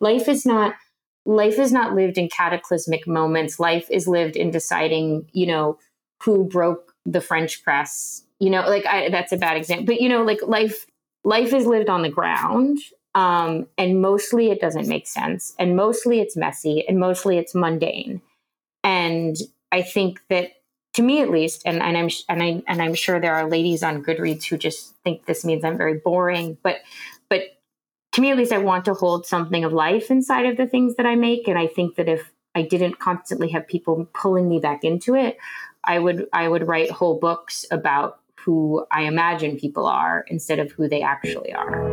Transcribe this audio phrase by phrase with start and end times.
[0.00, 0.74] Life is not
[1.26, 3.60] life is not lived in cataclysmic moments.
[3.60, 5.78] Life is lived in deciding, you know,
[6.22, 8.24] who broke the French press.
[8.40, 10.86] You know, like I, that's a bad example, but you know, like life
[11.24, 12.78] life is lived on the ground.
[13.14, 18.20] Um, and mostly it doesn't make sense, and mostly it's messy, and mostly it's mundane.
[18.84, 19.36] And
[19.72, 20.52] I think that
[20.94, 23.82] to me at least, and, and I'm and I and I'm sure there are ladies
[23.82, 26.78] on Goodreads who just think this means I'm very boring, but
[27.17, 27.17] but
[28.18, 30.96] to me at least, I want to hold something of life inside of the things
[30.96, 34.58] that I make, and I think that if I didn't constantly have people pulling me
[34.58, 35.38] back into it,
[35.84, 40.72] I would I would write whole books about who I imagine people are instead of
[40.72, 41.92] who they actually are.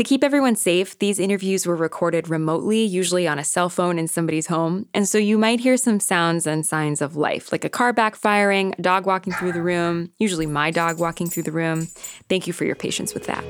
[0.00, 4.08] To keep everyone safe, these interviews were recorded remotely, usually on a cell phone in
[4.08, 7.68] somebody's home, and so you might hear some sounds and signs of life, like a
[7.68, 11.86] car backfiring, a dog walking through the room, usually my dog walking through the room.
[12.30, 13.44] Thank you for your patience with that.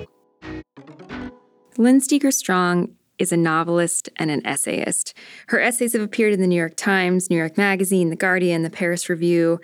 [1.79, 5.15] Lynn Steger Strong is a novelist and an essayist.
[5.51, 8.71] Her essays have appeared in the New York Times, New York Magazine, The Guardian, The
[8.71, 9.61] Paris Review,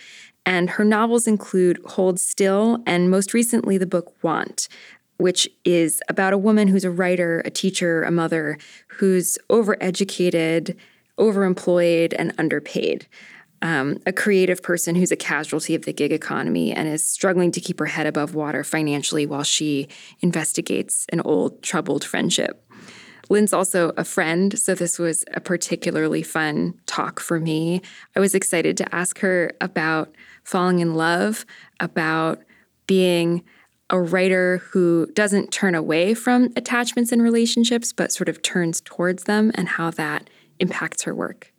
[0.48, 4.68] and her novels include Hold Still and most recently the book Want,
[5.18, 10.76] which is about a woman who's a writer, a teacher, a mother, who's overeducated,
[11.18, 13.06] overemployed, and underpaid.
[13.62, 17.60] Um, a creative person who's a casualty of the gig economy and is struggling to
[17.60, 19.88] keep her head above water financially while she
[20.20, 22.62] investigates an old, troubled friendship.
[23.28, 27.82] Lynn's also a friend, so this was a particularly fun talk for me.
[28.14, 30.14] I was excited to ask her about
[30.44, 31.44] falling in love,
[31.80, 32.42] about
[32.86, 33.42] being
[33.90, 39.24] a writer who doesn't turn away from attachments and relationships, but sort of turns towards
[39.24, 41.52] them and how that impacts her work.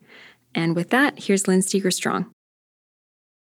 [0.54, 2.30] And with that, here's Lynn Steger Strong.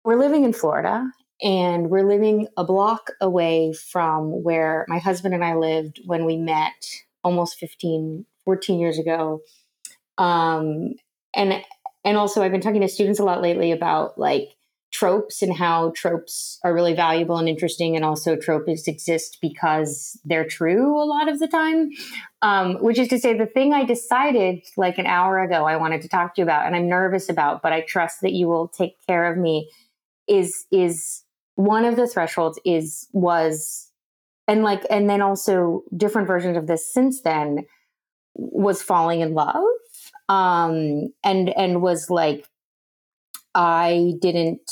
[0.03, 1.05] We're living in Florida
[1.41, 6.37] and we're living a block away from where my husband and I lived when we
[6.37, 6.73] met
[7.23, 9.41] almost 15, 14 years ago.
[10.17, 10.93] Um,
[11.35, 11.63] and
[12.05, 14.49] and also I've been talking to students a lot lately about like
[15.03, 20.47] tropes and how tropes are really valuable and interesting and also tropes exist because they're
[20.47, 21.89] true a lot of the time.
[22.41, 26.01] Um, which is to say the thing i decided like an hour ago i wanted
[26.01, 28.67] to talk to you about and i'm nervous about but i trust that you will
[28.67, 29.69] take care of me
[30.27, 31.23] is is
[31.55, 33.89] one of the thresholds is was
[34.49, 37.65] and like and then also different versions of this since then
[38.35, 39.63] was falling in love
[40.27, 42.45] um and and was like
[43.55, 44.71] I didn't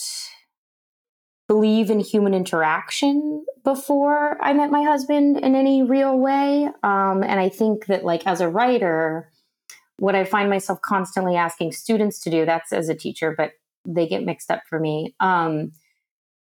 [1.47, 6.69] believe in human interaction before I met my husband in any real way.
[6.81, 9.29] Um, and I think that, like, as a writer,
[9.97, 13.51] what I find myself constantly asking students to do, that's as a teacher, but
[13.85, 15.13] they get mixed up for me.
[15.19, 15.73] Um,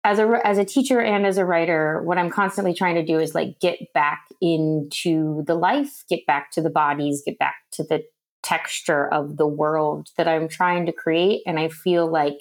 [0.04, 3.20] as a as a teacher and as a writer, what I'm constantly trying to do
[3.20, 7.84] is like get back into the life, get back to the bodies, get back to
[7.84, 8.04] the
[8.44, 11.42] texture of the world that I'm trying to create.
[11.46, 12.40] And I feel like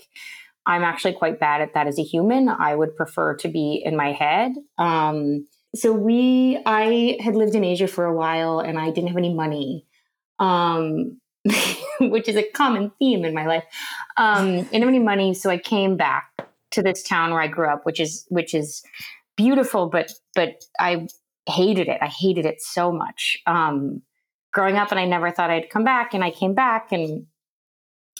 [0.66, 2.48] I'm actually quite bad at that as a human.
[2.48, 4.52] I would prefer to be in my head.
[4.78, 9.16] Um, so we, I had lived in Asia for a while and I didn't have
[9.16, 9.86] any money,
[10.38, 11.20] um,
[12.00, 13.64] which is a common theme in my life.
[14.16, 16.30] Um, I didn't have any money, so I came back
[16.72, 18.82] to this town where I grew up, which is which is
[19.36, 21.06] beautiful, but but I
[21.48, 21.98] hated it.
[22.02, 23.38] I hated it so much.
[23.46, 24.02] Um,
[24.52, 27.26] growing up and I never thought I'd come back and I came back and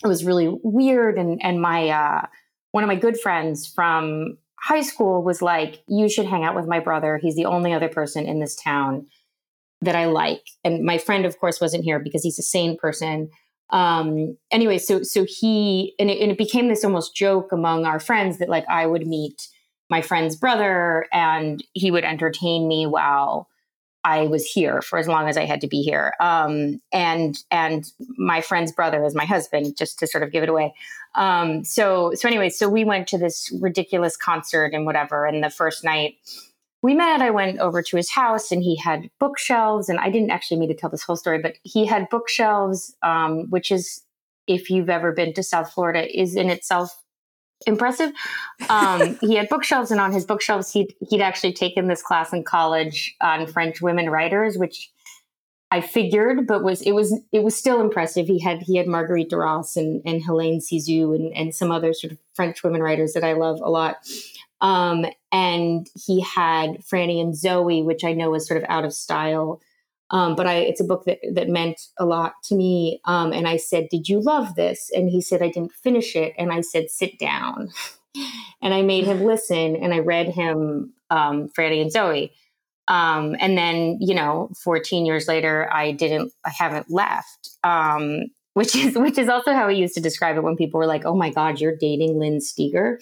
[0.02, 2.26] it was really weird and and my uh,
[2.72, 6.66] one of my good friends from high school was like you should hang out with
[6.66, 7.18] my brother.
[7.18, 9.06] He's the only other person in this town
[9.82, 10.42] that I like.
[10.64, 13.30] And my friend of course wasn't here because he's a sane person.
[13.70, 18.00] Um anyway so so he and it, and it became this almost joke among our
[18.00, 19.48] friends that like I would meet
[19.88, 23.49] my friend's brother and he would entertain me while
[24.04, 26.14] I was here for as long as I had to be here.
[26.20, 27.84] Um, and and
[28.16, 30.74] my friend's brother is my husband, just to sort of give it away.
[31.14, 35.26] Um, so so anyway, so we went to this ridiculous concert and whatever.
[35.26, 36.14] And the first night
[36.82, 39.88] we met, I went over to his house and he had bookshelves.
[39.88, 43.50] And I didn't actually mean to tell this whole story, but he had bookshelves, um,
[43.50, 44.02] which is
[44.46, 46.96] if you've ever been to South Florida, is in itself
[47.66, 48.12] impressive.
[48.68, 52.44] Um, he had bookshelves, and on his bookshelves, he'd he'd actually taken this class in
[52.44, 54.90] college on French women writers, which
[55.70, 58.26] I figured, but was it was it was still impressive.
[58.26, 62.12] He had he had Marguerite Duras and and Helene Cixous and and some other sort
[62.12, 63.98] of French women writers that I love a lot.
[64.60, 68.92] Um, and he had Franny and Zooey, which I know is sort of out of
[68.92, 69.60] style.
[70.10, 73.00] Um, but I, it's a book that, that meant a lot to me.
[73.04, 74.90] Um, and I said, Did you love this?
[74.94, 76.34] And he said, I didn't finish it.
[76.36, 77.70] And I said, Sit down.
[78.62, 82.30] and I made him listen and I read him um, Franny and Zooey.
[82.88, 87.50] Um, and then, you know, 14 years later, I didn't, I haven't left.
[87.62, 88.24] Um,
[88.54, 91.04] which is which is also how he used to describe it when people were like,
[91.04, 93.00] "Oh my God, you're dating Lynn Steger,"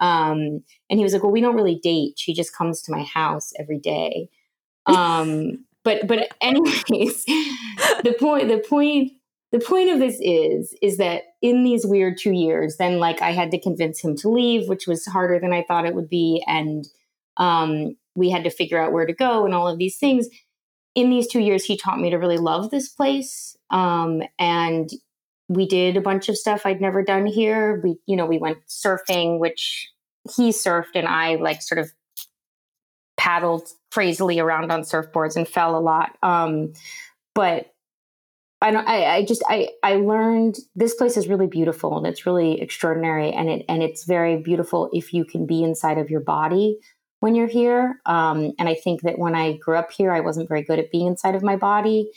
[0.00, 2.14] um, and he was like, "Well, we don't really date.
[2.16, 4.28] She just comes to my house every day."
[4.86, 7.24] Um, but but anyways,
[8.04, 9.12] the point the point
[9.52, 13.32] the point of this is is that in these weird two years, then like I
[13.32, 16.44] had to convince him to leave, which was harder than I thought it would be,
[16.46, 16.86] and
[17.38, 20.28] um, we had to figure out where to go and all of these things.
[20.94, 24.90] In these two years, he taught me to really love this place um, and
[25.48, 27.80] we did a bunch of stuff I'd never done here.
[27.82, 29.88] We, you know, we went surfing, which
[30.36, 31.90] he surfed and I like sort of
[33.28, 36.16] paddled crazily around on surfboards and fell a lot.
[36.22, 36.72] Um,
[37.34, 37.74] but
[38.62, 42.24] I don't, I, I just, I, I learned this place is really beautiful and it's
[42.24, 43.30] really extraordinary.
[43.30, 46.78] And it, and it's very beautiful if you can be inside of your body
[47.20, 48.00] when you're here.
[48.06, 50.90] Um, and I think that when I grew up here, I wasn't very good at
[50.90, 52.10] being inside of my body.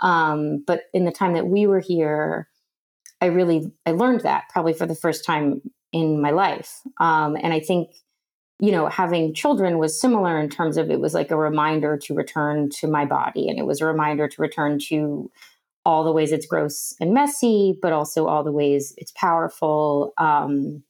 [0.00, 2.48] Um, but in the time that we were here,
[3.20, 6.80] I really I learned that probably for the first time in my life.
[6.98, 7.90] Um, and I think
[8.60, 12.14] you know having children was similar in terms of it was like a reminder to
[12.14, 15.30] return to my body, and it was a reminder to return to
[15.84, 20.12] all the ways it's gross and messy, but also all the ways it's powerful.
[20.18, 20.82] Um,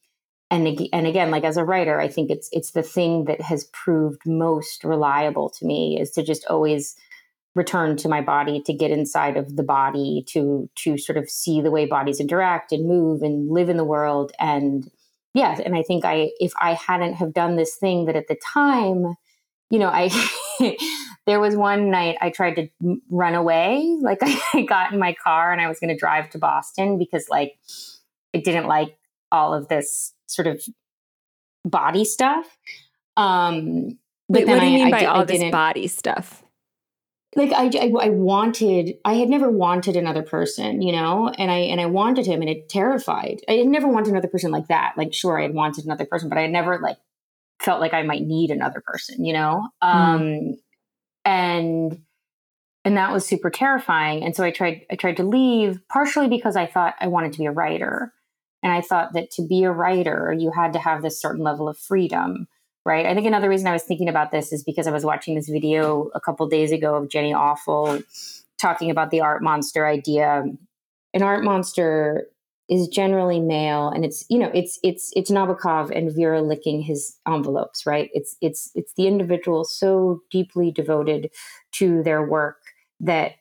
[0.51, 3.65] and and again, like as a writer, I think it's it's the thing that has
[3.73, 6.97] proved most reliable to me is to just always
[7.57, 11.61] return to my body to get inside of the body to to sort of see
[11.61, 14.91] the way bodies interact and move and live in the world and
[15.37, 18.37] yeah and i think i if i hadn't have done this thing that at the
[18.37, 19.15] time
[19.71, 20.11] you know i
[21.27, 22.69] there was one night i tried to
[23.11, 26.39] run away like i got in my car and i was going to drive to
[26.39, 27.59] boston because like
[28.35, 28.97] i didn't like
[29.33, 30.63] all of this sort of
[31.65, 32.47] body stuff.
[33.17, 33.99] Um
[34.29, 36.43] but Wait, what do you I, mean by I, all I this body stuff
[37.37, 41.29] like I, I, I wanted i had never wanted another person you know?
[41.39, 43.41] And i and i wanted him and it terrified.
[43.49, 44.95] I had never wanted another person like that.
[44.97, 46.99] Like sure i had wanted another person but i had never like
[47.61, 49.69] felt like i might need another person you know?
[49.83, 49.89] Mm.
[49.95, 50.57] um
[51.25, 52.03] and
[52.85, 54.25] and that was super terrifying.
[54.25, 57.39] And so i tried i tried to leave partially because i thought i wanted to
[57.39, 58.13] be a writer.
[58.63, 61.69] And i thought that to be a writer you had to have this certain level
[61.69, 62.49] of freedom
[62.87, 63.05] right?
[63.05, 65.49] I think another reason I was thinking about this is because I was watching this
[65.49, 68.05] video a couple days ago of Jenny Offill
[68.59, 70.45] talking about the art monster idea.
[71.13, 72.29] An art monster
[72.69, 77.17] is generally male and it's you know it's it's it's Nabokov and Vera licking his
[77.27, 81.31] envelopes right it's it's it's the individual so deeply devoted
[81.71, 82.59] to their work
[82.99, 83.35] that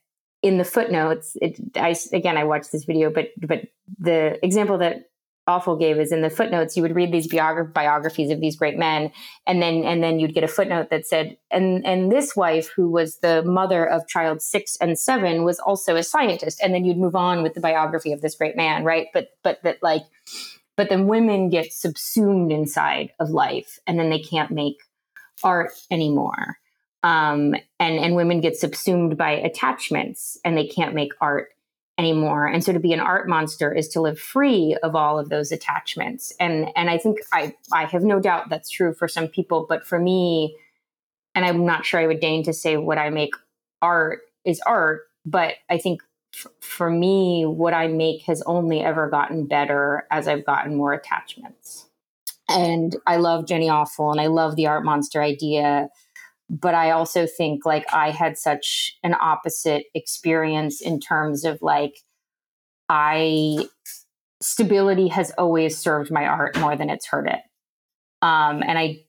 [0.44, 3.62] in the footnotes it I again I watched this video but but
[3.97, 5.09] the example that
[5.47, 6.75] Offill gave is in the footnotes.
[6.75, 9.12] You would read these biograph- biographies of these great men
[9.45, 12.89] and then and then you'd get a footnote that said and and this wife who
[12.89, 16.59] was the mother of child 6 and 7 was also a scientist.
[16.63, 19.07] And then you'd move on with the biography of this great man right?
[19.13, 20.03] But but that like
[20.75, 24.77] but then women get subsumed inside of life and then they can't make
[25.44, 26.57] art anymore.
[27.04, 31.49] Um, and and women get subsumed by attachments and they can't make art
[31.97, 32.45] anymore.
[32.47, 35.52] And so to be an art monster is to live free of all of those
[35.52, 36.33] attachments.
[36.40, 39.85] And and i think i i have no doubt that's true for some people but
[39.85, 40.56] for me
[41.33, 43.33] and i'm not sure i would deign to say what i make
[43.81, 46.02] art is art but i think
[46.33, 50.94] f- for me what i make has only ever gotten better as i've gotten more
[50.94, 51.87] attachments.
[52.49, 55.90] And i love Jenny Offill and i love the art monster idea
[56.49, 61.95] but I also think like I had such an opposite experience in terms of like
[62.90, 63.68] I
[64.42, 67.40] stability has always served my art more than it's hurt it.
[68.21, 69.06] Um, and I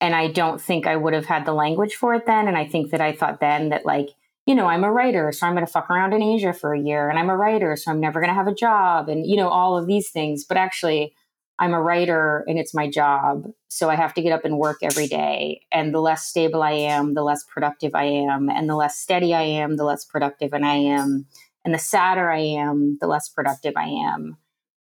[0.00, 2.48] and I don't think I would have had the language for it then.
[2.48, 4.10] And I think that I thought then that like,
[4.44, 7.08] you know, I'm a writer, so I'm gonna fuck around in Asia for a year,
[7.08, 9.78] and I'm a writer, so I'm never gonna have a job, and you know, all
[9.78, 10.44] of these things.
[10.44, 11.14] But actually,
[11.58, 13.46] I'm a writer and it's my job.
[13.68, 15.62] So I have to get up and work every day.
[15.72, 18.48] And the less stable I am, the less productive I am.
[18.50, 21.26] And the less steady I am, the less productive and I am.
[21.64, 24.36] And the sadder I am, the less productive I am.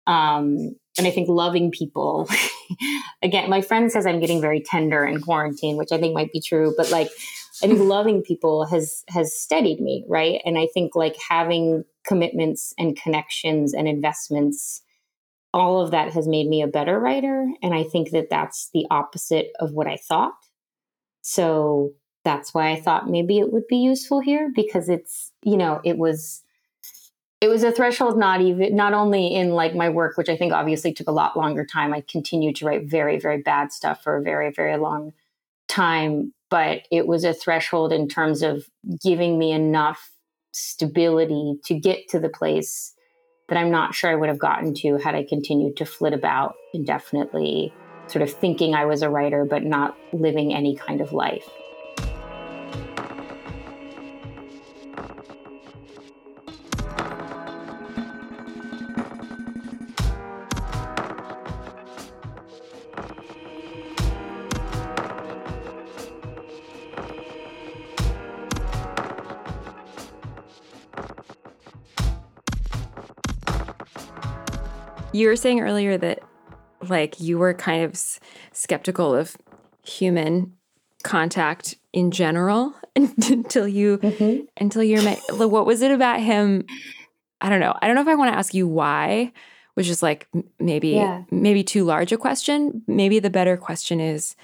[0.05, 2.29] Um, and I think loving people,
[3.23, 6.41] again, my friend says I'm getting very tender in quarantine, which I think might be
[6.41, 6.73] true.
[6.75, 7.09] But like,
[7.63, 10.41] I think loving people has has steadied me, right?
[10.43, 14.82] And I think like having commitments and connections and investments
[15.53, 17.47] all of that has made me a better writer.
[17.61, 20.33] And I think that that's the opposite of what I thought.
[21.21, 21.91] So
[22.23, 25.97] that's why I thought maybe it would be useful here because it's, you know, it
[25.97, 26.43] was
[27.43, 30.53] it was a threshold not even not only in like my work which i think
[30.53, 34.15] obviously took a lot longer time i continued to write very very bad stuff for
[34.15, 35.11] a very very long
[35.67, 38.65] time but it was a threshold in terms of
[39.03, 40.11] giving me enough
[40.53, 42.93] stability to get to the place
[43.53, 46.55] that i'm not sure i would have gotten to had i continued to flit about
[46.73, 47.71] indefinitely
[48.07, 51.47] sort of thinking i was a writer but not living any kind of life
[75.23, 76.19] You were saying earlier that
[76.89, 78.19] like you were kind of s-
[78.51, 79.37] skeptical of
[79.85, 80.51] human
[81.01, 84.47] contact in general until you Mhm.
[84.57, 86.65] until you met what was it about him
[87.39, 89.31] i don't know i don't know if i want to ask you why
[89.75, 90.27] which is like
[90.59, 91.23] maybe Yeah.
[91.31, 94.35] maybe too large a question maybe the better question is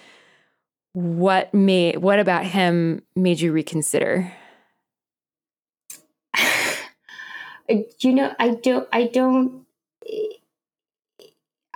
[0.93, 4.31] what made what about him made you reconsider
[8.00, 9.65] you know i don't i don't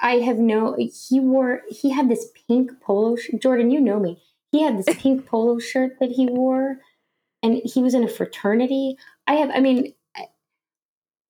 [0.04, 4.22] i have no he wore he had this pink polo shirt jordan you know me.
[4.52, 6.78] He had this pink polo shirt that he wore
[7.42, 8.98] and he was in a fraternity.
[9.26, 9.94] I have i mean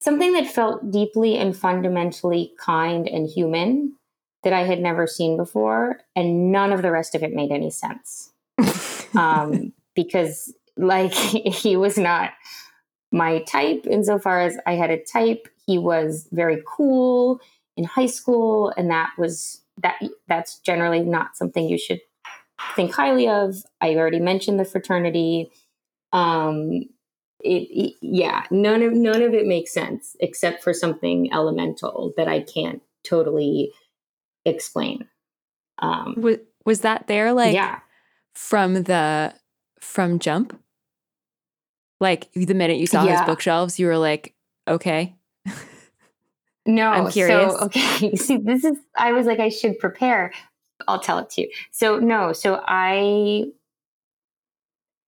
[0.01, 3.95] something that felt deeply and fundamentally kind and human
[4.43, 7.69] that i had never seen before and none of the rest of it made any
[7.69, 8.33] sense.
[9.15, 12.31] Um, because like he was not
[13.11, 15.47] my type insofar as I had a type.
[15.67, 17.39] He was very cool
[17.77, 20.01] in high school, and that was that.
[20.27, 22.01] That's generally not something you should
[22.75, 23.55] think highly of.
[23.81, 25.51] I already mentioned the fraternity.
[26.11, 26.83] Um,
[27.39, 32.27] it, it- yeah, none of none of it makes sense except for something elemental that
[32.27, 33.71] I can't totally
[34.45, 35.07] explain.
[35.79, 37.79] Um, was, was that there like yeah.
[38.33, 39.33] from the
[39.79, 40.59] from jump
[41.99, 44.33] like the minute you saw his bookshelves you were like
[44.67, 45.15] okay
[46.65, 47.53] No, I'm curious.
[47.53, 48.77] So, okay, see, this is.
[48.97, 50.31] I was like, I should prepare.
[50.87, 51.49] I'll tell it to you.
[51.71, 53.45] So, no, so I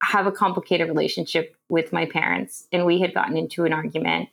[0.01, 4.29] have a complicated relationship with my parents, and we had gotten into an argument,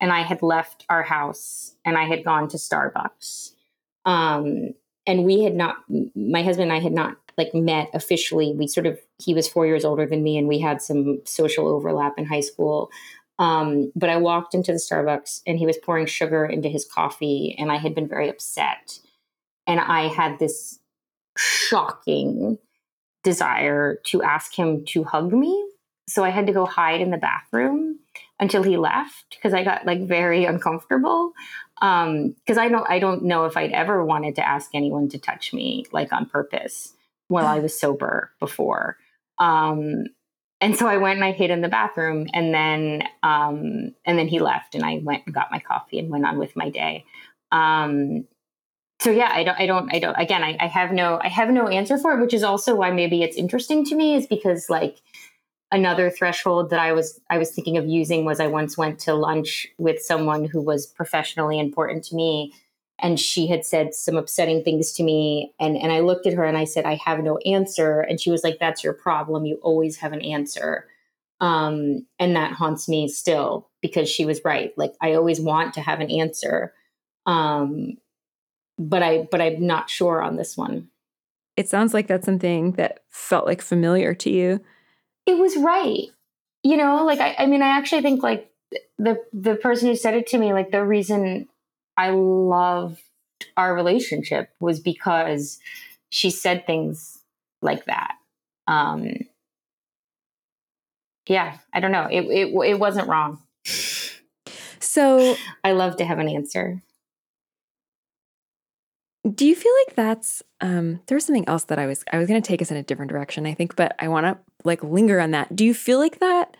[0.00, 3.52] and I had left our house, and I had gone to Starbucks,
[4.04, 4.70] um,
[5.06, 5.76] and we had not.
[6.14, 8.54] My husband and I had not like met officially.
[8.54, 11.68] We sort of he was four years older than me, and we had some social
[11.68, 12.90] overlap in high school.
[13.42, 17.56] Um, but I walked into the Starbucks and he was pouring sugar into his coffee,
[17.58, 19.00] and I had been very upset.
[19.66, 20.78] And I had this
[21.36, 22.58] shocking
[23.24, 25.66] desire to ask him to hug me.
[26.08, 27.98] So I had to go hide in the bathroom
[28.38, 31.32] until he left because I got like very uncomfortable.
[31.80, 35.18] Um, because I don't I don't know if I'd ever wanted to ask anyone to
[35.18, 36.94] touch me like on purpose
[37.26, 38.98] while I was sober before.
[39.38, 40.04] Um,
[40.62, 44.28] and so I went and I hid in the bathroom, and then um, and then
[44.28, 47.04] he left, and I went and got my coffee and went on with my day.
[47.50, 48.24] Um,
[49.00, 50.14] so yeah, I don't, I don't, I don't.
[50.14, 52.92] Again, I, I have no, I have no answer for it, which is also why
[52.92, 54.98] maybe it's interesting to me, is because like
[55.72, 59.14] another threshold that I was, I was thinking of using was I once went to
[59.14, 62.52] lunch with someone who was professionally important to me,
[63.02, 66.44] and she had said some upsetting things to me and and I looked at her
[66.44, 68.00] and I said I have no answer.
[68.00, 69.44] And she was like that's your problem.
[69.44, 70.86] You always have an answer.
[71.40, 74.72] Um and that haunts me still because she was right.
[74.78, 76.72] Like I always want to have an answer
[77.26, 77.98] um
[78.78, 80.88] but I but I'm not sure on this one.
[81.56, 84.60] It sounds like that's something that felt like familiar to you.
[85.26, 86.06] It was right.
[86.62, 88.48] You know like I, I mean I actually think like
[88.98, 91.48] the the person who said it to me like the reason
[91.96, 93.02] I loved
[93.56, 95.58] our relationship was because
[96.10, 97.18] she said things
[97.60, 98.14] like that.
[98.66, 99.14] Um,
[101.28, 102.08] yeah, I don't know.
[102.10, 103.38] It, it it wasn't wrong.
[104.80, 106.82] so I love to have an answer.
[109.34, 112.40] do you feel like that's um there's something else that i was i was going
[112.40, 115.20] to take us in a different direction i think but i want to like linger
[115.20, 116.56] on that do you feel like that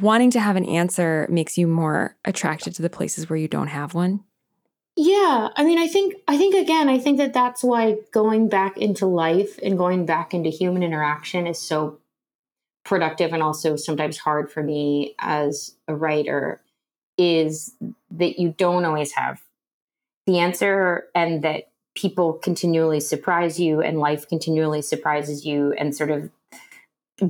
[0.00, 3.68] wanting to have an answer makes you more attracted to the places where you don't
[3.68, 4.24] have one?
[4.96, 8.78] Yeah, I mean, I think I think again, I think that that's why going back
[8.78, 11.98] into life and going back into human interaction is so
[12.84, 16.62] productive and also sometimes hard for me as a writer
[17.18, 17.74] is
[18.10, 19.42] that you don't always have
[20.26, 26.10] the answer and that people continually surprise you and life continually surprises you and sort
[26.10, 26.30] of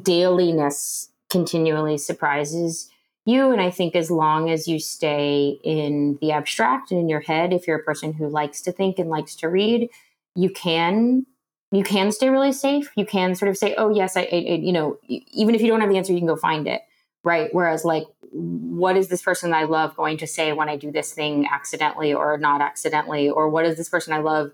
[0.02, 2.90] dailiness continually surprises
[3.26, 3.52] you.
[3.52, 7.52] And I think as long as you stay in the abstract and in your head,
[7.52, 9.90] if you're a person who likes to think and likes to read,
[10.34, 11.26] you can
[11.72, 12.90] you can stay really safe.
[12.96, 15.80] You can sort of say, "Oh yes, I, I, you know," even if you don't
[15.80, 16.80] have the answer, you can go find it,
[17.24, 17.52] right?
[17.52, 21.12] Whereas, like, what is this person I love going to say when I do this
[21.12, 24.52] thing accidentally or not accidentally, or what is this person I love?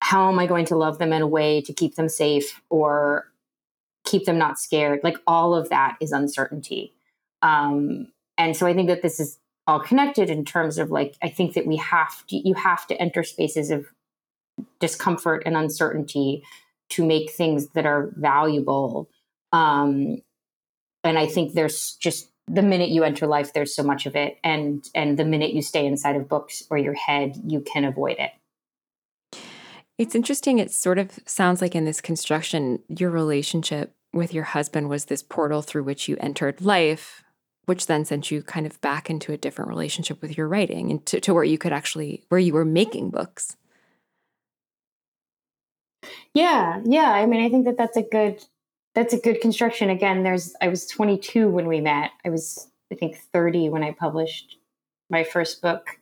[0.00, 3.29] How am I going to love them in a way to keep them safe or
[4.10, 5.00] keep them not scared?
[5.02, 6.92] Like, all of that is uncertainty,
[7.42, 11.28] um, and so I think that this is all connected in terms of like I
[11.28, 13.86] think that we have to you have to enter spaces of
[14.80, 16.42] discomfort and uncertainty
[16.90, 19.08] to make things that are valuable.
[19.52, 20.22] Um,
[21.04, 24.38] and I think there's just the minute you enter life, there's so much of it,
[24.42, 28.16] and and the minute you stay inside of books or your head, you can avoid
[28.18, 28.32] it.
[29.98, 30.58] It's interesting.
[30.58, 35.22] It sort of sounds like in this construction, your relationship with your husband was this
[35.22, 37.22] portal through which you entered life,
[37.66, 41.06] which then sent you kind of back into a different relationship with your writing and
[41.06, 43.56] to, to where you could actually, where you were making books.
[46.34, 47.12] Yeah, yeah.
[47.12, 48.44] I mean, I think that that's a good
[48.94, 49.90] that's a good construction.
[49.90, 52.10] Again, there's I was 22 when we met.
[52.24, 54.56] I was I think 30 when I published
[55.08, 55.99] my first book.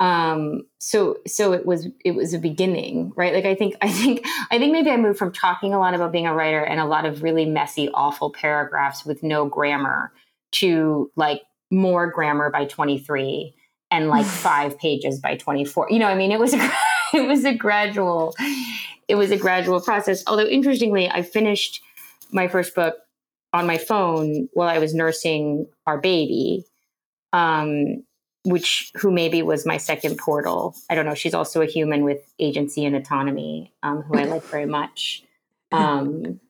[0.00, 3.34] Um, so so it was it was a beginning, right?
[3.34, 6.12] Like I think I think I think maybe I moved from talking a lot about
[6.12, 10.12] being a writer and a lot of really messy, awful paragraphs with no grammar
[10.52, 13.54] to like more grammar by 23
[13.90, 15.88] and like five pages by 24.
[15.90, 16.70] You know, I mean, it was a,
[17.14, 18.34] it was a gradual
[19.08, 20.22] it was a gradual process.
[20.26, 21.82] Although interestingly, I finished
[22.30, 22.94] my first book
[23.52, 26.64] on my phone while I was nursing our baby,
[27.32, 28.04] um,
[28.44, 30.74] which who maybe was my second portal.
[30.88, 31.14] I don't know.
[31.14, 35.24] She's also a human with agency and autonomy, um, who I like very much.
[35.70, 36.40] Um,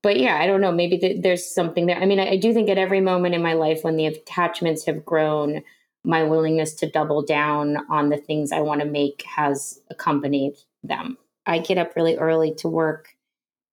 [0.00, 0.70] but yeah, I don't know.
[0.70, 1.96] Maybe th- there's something there.
[1.96, 4.84] I mean, I, I do think at every moment in my life when the attachments
[4.84, 5.64] have grown,
[6.04, 11.18] my willingness to double down on the things I want to make has accompanied them.
[11.46, 13.16] I get up really early to work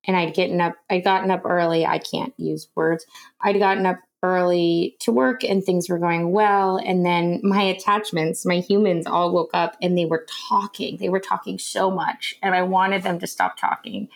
[0.05, 1.85] and I'd gotten up I'd gotten up early.
[1.85, 3.05] I can't use words.
[3.41, 8.45] I'd gotten up early to work and things were going well and then my attachments,
[8.45, 10.97] my humans all woke up and they were talking.
[10.97, 14.09] They were talking so much and I wanted them to stop talking.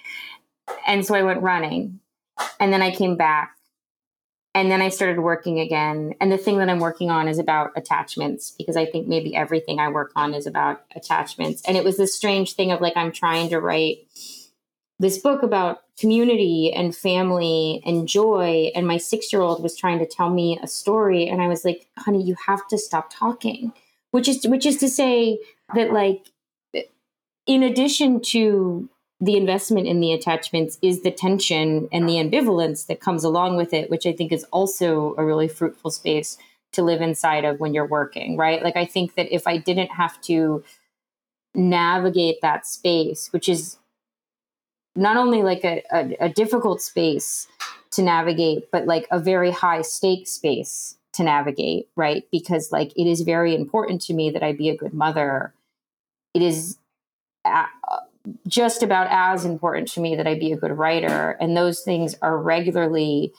[0.86, 2.00] And so I went running.
[2.60, 3.56] And then I came back
[4.54, 6.16] and then I started working again.
[6.22, 9.80] And the thing that I'm working on is about attachments because I think maybe everything
[9.80, 11.62] I work on is about attachments.
[11.68, 14.08] And it was this strange thing of like, I'm trying to write
[15.00, 18.72] this book about community and family and joy.
[18.76, 21.28] And my six year old was trying to tell me a story.
[21.28, 23.74] And I was like, honey, you have to stop talking.
[24.12, 25.40] Which is which is to say
[25.74, 26.28] that like
[27.46, 28.90] in addition to
[29.22, 33.74] the investment in the attachments is the tension and the ambivalence that comes along with
[33.74, 36.38] it, which I think is also a really fruitful space
[36.74, 38.62] to live inside of when you're working, right?
[38.62, 40.64] Like, I think that if I didn't have to
[41.54, 43.78] navigate that space, which is
[44.96, 47.48] not only like a, a, a difficult space
[47.92, 52.26] to navigate, but like a very high stake space to navigate, right?
[52.32, 55.54] Because like it is very important to me that I be a good mother.
[56.34, 56.78] It is
[57.46, 57.66] uh,
[58.48, 61.38] just about as important to me that I be a good writer.
[61.40, 63.34] And those things are regularly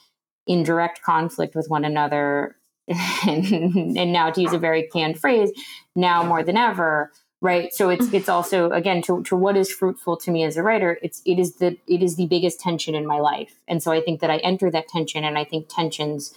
[0.47, 2.55] in direct conflict with one another.
[3.27, 5.51] and, and now to use a very canned phrase,
[5.95, 7.73] now more than ever, right?
[7.73, 10.97] So it's it's also again to, to what is fruitful to me as a writer,
[11.01, 13.59] it's it is the it is the biggest tension in my life.
[13.67, 16.33] And so I think that I enter that tension and I think tensions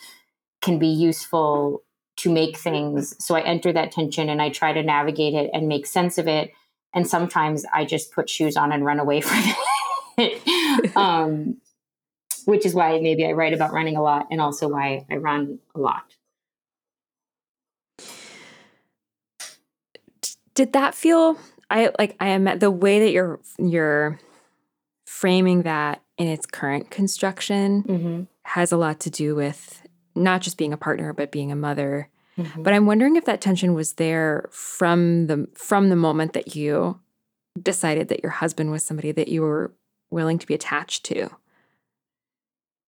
[0.61, 1.83] can be useful
[2.17, 3.17] to make things.
[3.25, 6.29] So I enter that tension and I try to navigate it and make sense of
[6.29, 6.53] it
[6.93, 9.43] and sometimes I just put shoes on and run away from
[10.19, 10.97] it.
[10.97, 11.57] um,
[12.47, 15.59] which is why maybe I write about running a lot, and also why I run
[15.75, 16.17] a lot.
[20.61, 21.39] Did that feel?
[21.71, 24.21] I like I am the way that you're you're
[25.07, 28.23] framing that in its current construction mm-hmm.
[28.43, 29.83] has a lot to do with
[30.15, 32.63] not just being a partner, but being a mother Mm-hmm.
[32.63, 37.01] But I'm wondering if that tension was there from the from the moment that you
[37.61, 39.75] decided that your husband was somebody that you were
[40.11, 41.29] willing to be attached to.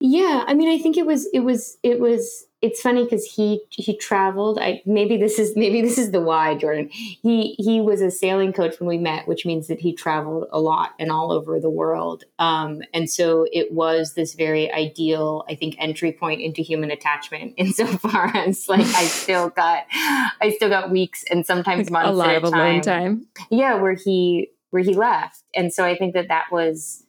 [0.00, 3.60] Yeah, I mean, I think it was it was it was it's funny because he
[3.70, 4.58] he traveled.
[4.58, 6.88] I maybe this is maybe this is the why, Jordan.
[6.90, 10.60] He he was a sailing coach when we met, which means that he traveled a
[10.60, 12.22] lot and all over the world.
[12.38, 17.54] Um, and so it was this very ideal, I think, entry point into human attachment.
[17.56, 22.30] Insofar as like I still got I still got weeks and sometimes months a lot
[22.30, 22.80] at of a time.
[22.80, 23.26] time.
[23.50, 27.04] Yeah, where he where he left, and so I think that that was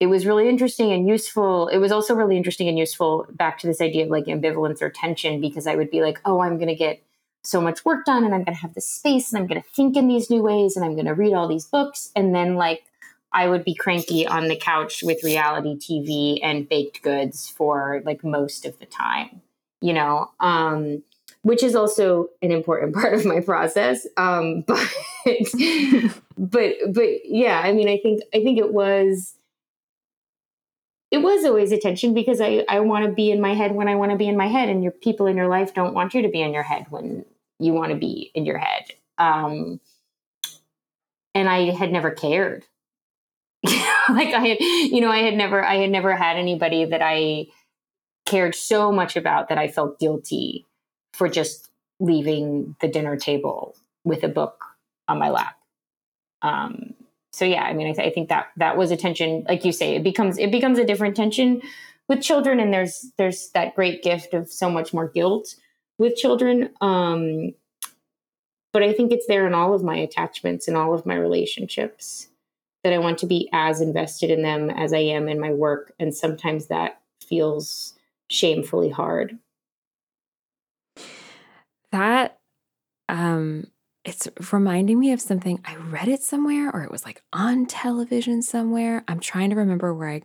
[0.00, 1.68] it was really interesting and useful.
[1.68, 4.88] It was also really interesting and useful back to this idea of like ambivalence or
[4.88, 7.02] tension because I would be like, oh, I'm going to get
[7.44, 9.68] so much work done and I'm going to have this space and I'm going to
[9.68, 12.10] think in these new ways and I'm going to read all these books.
[12.16, 12.82] And then like
[13.32, 18.24] I would be cranky on the couch with reality TV and baked goods for like
[18.24, 19.42] most of the time,
[19.82, 21.02] you know, um,
[21.42, 24.06] which is also an important part of my process.
[24.16, 24.88] Um, but,
[26.38, 29.34] but, but yeah, I mean, I think, I think it was,
[31.10, 33.96] it was always attention because I, I want to be in my head when I
[33.96, 36.22] want to be in my head, and your people in your life don't want you
[36.22, 37.24] to be in your head when
[37.58, 38.84] you want to be in your head.
[39.18, 39.80] Um,
[41.34, 42.64] and I had never cared.
[43.64, 47.46] like I had, you know, I had never, I had never had anybody that I
[48.24, 50.66] cared so much about that I felt guilty
[51.12, 54.64] for just leaving the dinner table with a book
[55.08, 55.56] on my lap.
[56.42, 56.94] Um,
[57.32, 59.72] so yeah, I mean, I, th- I think that that was a tension, like you
[59.72, 61.62] say, it becomes it becomes a different tension
[62.08, 65.54] with children, and there's there's that great gift of so much more guilt
[65.98, 66.70] with children.
[66.80, 67.54] Um,
[68.72, 72.28] but I think it's there in all of my attachments and all of my relationships
[72.82, 75.92] that I want to be as invested in them as I am in my work,
[76.00, 77.94] and sometimes that feels
[78.28, 79.38] shamefully hard.
[81.92, 82.38] That
[83.08, 83.66] um
[84.04, 88.42] it's reminding me of something I read it somewhere or it was like on television
[88.42, 89.04] somewhere.
[89.08, 90.22] I'm trying to remember where I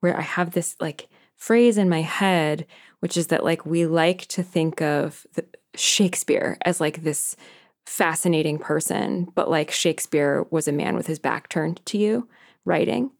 [0.00, 2.66] where I have this like phrase in my head
[3.00, 5.44] which is that like we like to think of the,
[5.76, 7.36] Shakespeare as like this
[7.84, 12.28] fascinating person, but like Shakespeare was a man with his back turned to you
[12.64, 13.10] writing.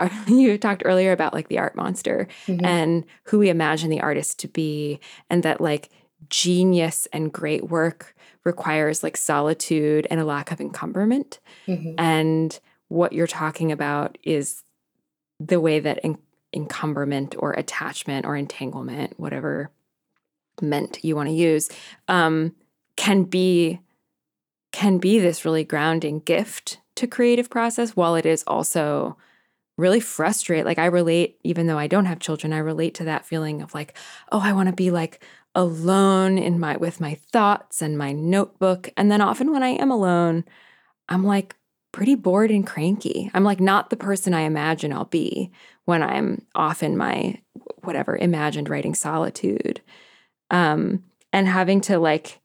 [0.28, 2.64] You talked earlier about like the art monster mm-hmm.
[2.64, 5.90] and who we imagine the artist to be, and that like
[6.28, 11.38] genius and great work requires like solitude and a lack of encumberment.
[11.66, 11.94] Mm-hmm.
[11.98, 14.62] And what you're talking about is
[15.38, 16.18] the way that en-
[16.52, 19.70] encumberment or attachment or entanglement, whatever
[20.60, 21.68] meant you want to use,
[22.08, 22.54] um,
[22.96, 23.80] can be
[24.72, 29.16] can be this really grounding gift to creative process while it is also
[29.76, 33.24] really frustrate like i relate even though i don't have children i relate to that
[33.24, 33.96] feeling of like
[34.32, 35.24] oh i want to be like
[35.58, 38.90] alone in my with my thoughts and my notebook.
[38.96, 40.44] And then often when i am alone
[41.08, 41.56] i'm like
[41.90, 43.28] pretty bored and cranky.
[43.34, 45.50] I'm like not the person i imagine i'll be
[45.84, 47.42] when i'm off in my
[47.82, 49.80] whatever imagined writing solitude.
[50.50, 52.38] Um and having to like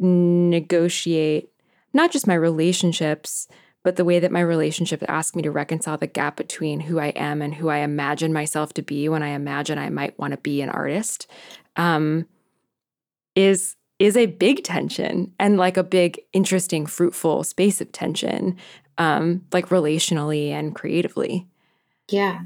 [0.00, 1.48] negotiate
[1.94, 3.46] not just my relationships
[3.84, 7.08] but the way that my relationships ask me to reconcile the gap between who I
[7.08, 10.36] am and who I imagine myself to be when I imagine I might want to
[10.38, 11.26] be an artist.
[11.76, 12.26] Um,
[13.34, 18.56] is is a big tension and like a big interesting fruitful space of tension
[18.98, 21.46] um, like relationally and creatively
[22.10, 22.40] yeah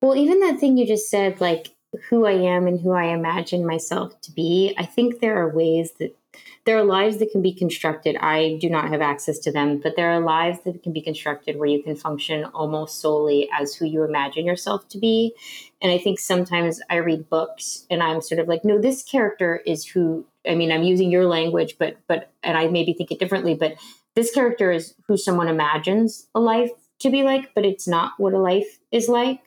[0.00, 1.74] well even that thing you just said like
[2.08, 5.92] who i am and who i imagine myself to be i think there are ways
[5.98, 6.16] that
[6.64, 8.16] there are lives that can be constructed.
[8.16, 11.56] I do not have access to them, but there are lives that can be constructed
[11.56, 15.32] where you can function almost solely as who you imagine yourself to be.
[15.80, 19.62] And I think sometimes I read books and I'm sort of like, no, this character
[19.66, 20.26] is who.
[20.48, 23.74] I mean, I'm using your language, but but and I maybe think it differently, but
[24.16, 28.34] this character is who someone imagines a life to be like, but it's not what
[28.34, 29.40] a life is like.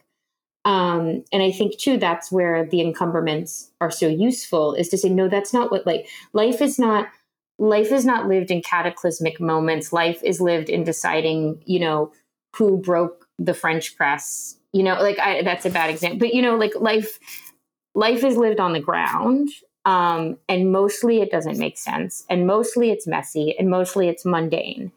[0.66, 5.10] Um, and I think too that's where the encumberments are so useful is to say,
[5.10, 7.08] no, that's not what like life is not
[7.60, 9.94] life is not lived in cataclysmic moments.
[9.94, 12.12] Life is lived in deciding, you know,
[12.56, 14.58] who broke the French press.
[14.72, 17.20] You know, like I, that's a bad example, but you know, like life
[17.94, 19.50] life is lived on the ground.
[19.86, 22.26] Um, and mostly it doesn't make sense.
[22.30, 24.92] And mostly it's messy and mostly it's mundane.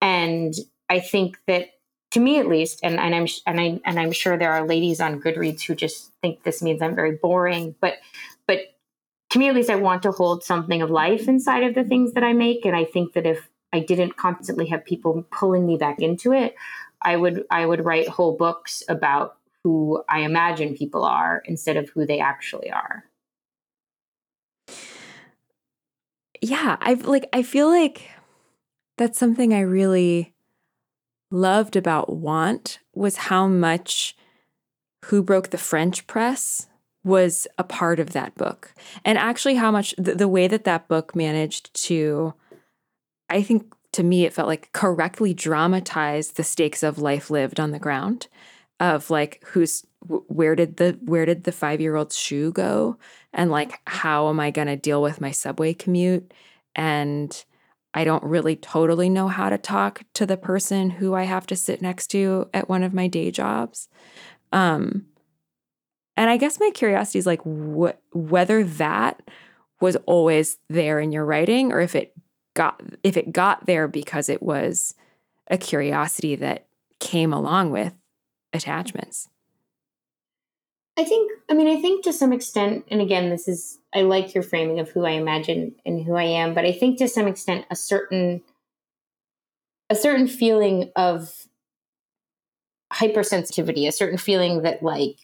[0.00, 0.54] And
[0.88, 1.70] I think that
[2.12, 5.00] to me at least, and, and I'm and I and I'm sure there are ladies
[5.00, 7.94] on Goodreads who just think this means I'm very boring, but
[8.46, 8.60] but
[9.30, 12.14] to me at least, I want to hold something of life inside of the things
[12.14, 15.76] that I make, and I think that if I didn't constantly have people pulling me
[15.76, 16.56] back into it,
[17.00, 21.90] I would I would write whole books about who I imagine people are instead of
[21.90, 23.04] who they actually are.
[26.40, 28.10] Yeah, I've like I feel like
[28.96, 30.34] that's something I really
[31.30, 34.16] loved about Want was how much
[35.06, 36.66] Who Broke the French Press
[37.02, 38.74] was a part of that book.
[39.04, 42.34] And actually, how much the, the way that that book managed to,
[43.28, 47.70] I think to me, it felt like correctly dramatize the stakes of life lived on
[47.70, 48.28] the ground
[48.78, 52.96] of like who's where did the where did the 5-year-old's shoe go
[53.32, 56.32] and like how am I going to deal with my subway commute
[56.74, 57.44] and
[57.92, 61.56] I don't really totally know how to talk to the person who I have to
[61.56, 63.88] sit next to at one of my day jobs.
[64.52, 65.06] Um,
[66.16, 69.22] and I guess my curiosity is like wh- whether that
[69.80, 72.12] was always there in your writing or if it
[72.54, 74.94] got if it got there because it was
[75.48, 76.66] a curiosity that
[77.00, 77.94] came along with
[78.52, 79.28] attachments.
[80.96, 84.34] I think I mean I think to some extent and again this is I like
[84.34, 87.26] your framing of who I imagine and who I am, but I think to some
[87.26, 88.42] extent a certain
[89.88, 91.46] a certain feeling of
[92.92, 95.16] hypersensitivity, a certain feeling that like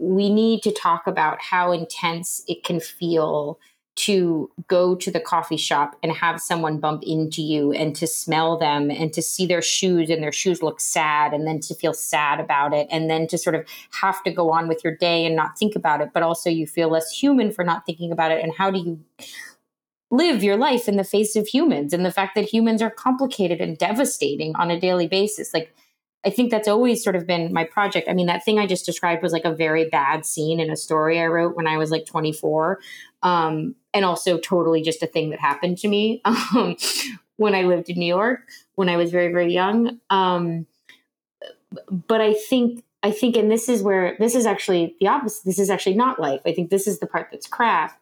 [0.00, 3.58] we need to talk about how intense it can feel
[3.96, 8.58] to go to the coffee shop and have someone bump into you and to smell
[8.58, 11.94] them and to see their shoes and their shoes look sad and then to feel
[11.94, 13.64] sad about it and then to sort of
[14.00, 16.66] have to go on with your day and not think about it but also you
[16.66, 19.00] feel less human for not thinking about it and how do you
[20.10, 23.60] live your life in the face of humans and the fact that humans are complicated
[23.60, 25.72] and devastating on a daily basis like
[26.26, 28.08] I think that's always sort of been my project.
[28.08, 30.76] I mean, that thing I just described was like a very bad scene in a
[30.76, 32.80] story I wrote when I was like 24.
[33.22, 36.76] Um, and also totally just a thing that happened to me um,
[37.36, 38.40] when I lived in New York
[38.74, 40.00] when I was very, very young.
[40.10, 40.66] Um,
[41.90, 45.44] but I think, I think, and this is where this is actually the opposite.
[45.44, 46.40] This is actually not life.
[46.44, 47.98] I think this is the part that's craft,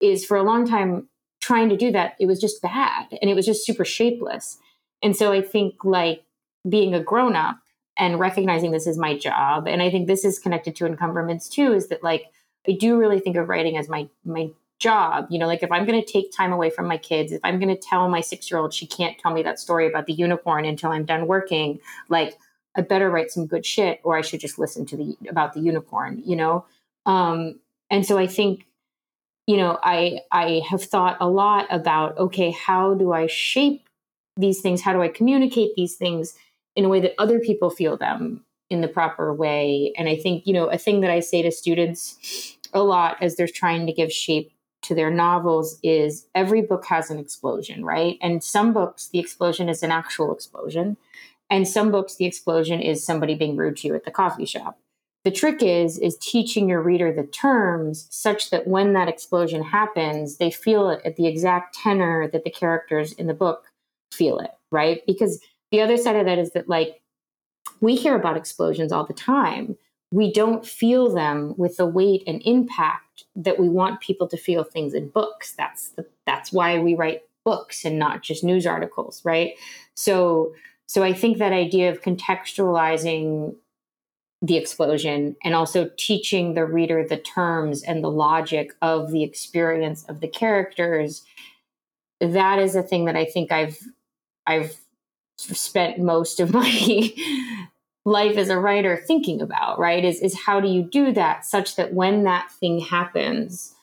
[0.00, 1.08] is for a long time
[1.40, 4.58] trying to do that, it was just bad and it was just super shapeless.
[5.02, 6.22] And so I think like
[6.68, 7.58] being a grown up
[7.98, 11.72] and recognizing this is my job and i think this is connected to encumberments too
[11.72, 12.24] is that like
[12.68, 14.50] i do really think of writing as my my
[14.82, 17.40] job you know like if i'm going to take time away from my kids if
[17.44, 20.06] i'm going to tell my six year old she can't tell me that story about
[20.06, 22.36] the unicorn until i'm done working like
[22.76, 25.60] i better write some good shit or i should just listen to the about the
[25.60, 26.64] unicorn you know
[27.06, 27.58] um
[27.90, 28.66] and so i think
[29.46, 33.86] you know i i have thought a lot about okay how do i shape
[34.36, 36.34] these things how do i communicate these things
[36.74, 39.92] in a way that other people feel them in the proper way.
[39.96, 43.36] And I think, you know, a thing that I say to students a lot as
[43.36, 44.50] they're trying to give shape
[44.82, 48.18] to their novels is every book has an explosion, right?
[48.20, 50.96] And some books, the explosion is an actual explosion.
[51.50, 54.78] And some books, the explosion is somebody being rude to you at the coffee shop.
[55.24, 60.38] The trick is is teaching your reader the terms such that when that explosion happens,
[60.38, 63.64] they feel it at the exact tenor that the characters in the book
[64.10, 65.00] feel it, right?
[65.06, 65.40] Because
[65.70, 67.00] the other side of that is that like
[67.80, 69.76] we hear about explosions all the time
[70.12, 74.64] we don't feel them with the weight and impact that we want people to feel
[74.64, 75.52] things in books.
[75.52, 79.54] That's the, that's why we write books and not just news articles right?
[79.94, 80.54] So
[80.92, 83.54] so i think that idea of contextualizing
[84.42, 90.04] the explosion and also teaching the reader the terms and the logic of the experience
[90.04, 91.24] of the characters
[92.20, 93.78] that is a thing that i think i've
[94.46, 94.76] i've
[95.36, 97.12] spent most of my
[98.04, 100.04] life as a writer thinking about right?
[100.04, 103.74] Is is how do you do that such that when that thing happens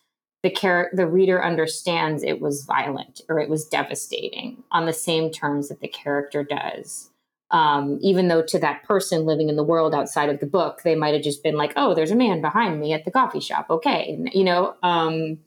[0.41, 5.31] the char- the reader understands it was violent or it was devastating on the same
[5.31, 7.09] terms that the character does?
[7.51, 10.93] Um, even though to that person living in the world outside of the book they
[10.93, 13.67] might have just been like oh there's a man behind me at the coffee shop.
[13.69, 15.39] Okay you know um,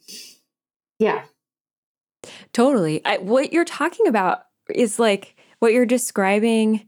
[0.98, 1.24] yeah.
[2.52, 3.04] Totally.
[3.04, 6.86] I, what you're talking about is like what you're describing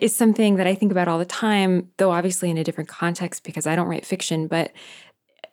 [0.00, 3.44] is something that I think about all the time, though obviously in a different context
[3.44, 4.72] because I don't write fiction, but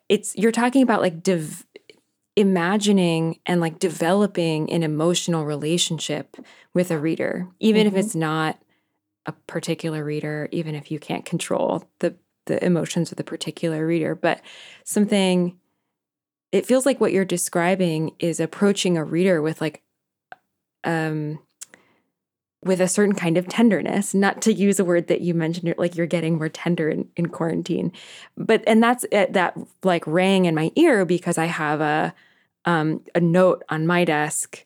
[0.08, 1.66] it's you're talking about like dev-
[2.36, 6.36] imagining and like developing an emotional relationship
[6.74, 7.96] with a reader, even mm-hmm.
[7.96, 8.58] if it's not
[9.24, 12.14] a particular reader, even if you can't control the
[12.46, 14.40] the emotions of the particular reader, but
[14.84, 15.58] something
[16.52, 19.82] it feels like what you're describing is approaching a reader with like
[20.84, 21.38] um
[22.66, 25.96] with a certain kind of tenderness, not to use a word that you mentioned, like
[25.96, 27.92] you're getting more tender in, in quarantine.
[28.36, 32.14] But, and that's it, that like rang in my ear because I have a,
[32.64, 34.64] um, a note on my desk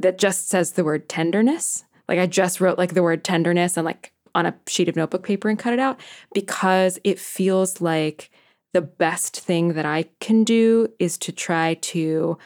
[0.00, 1.84] that just says the word tenderness.
[2.08, 5.24] Like I just wrote like the word tenderness and like on a sheet of notebook
[5.24, 6.00] paper and cut it out
[6.32, 8.30] because it feels like
[8.72, 12.36] the best thing that I can do is to try to